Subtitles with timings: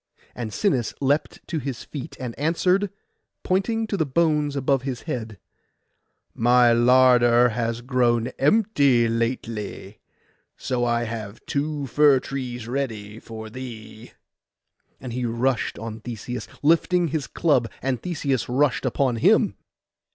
[0.33, 2.89] And Sinis leapt to his feet, and answered,
[3.43, 5.37] pointing to the bones above his head,
[6.33, 9.99] 'My larder has grown empty lately,
[10.57, 14.13] so I have two fir trees ready for thee.'
[14.99, 19.55] And he rushed on Theseus, lifting his club, and Theseus rushed upon him.